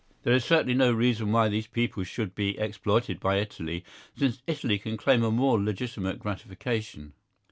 [0.23, 3.85] There is certainly no reason why these people should be exploited by Italy,
[4.17, 7.13] since Italy can claim a more legitimate gratification.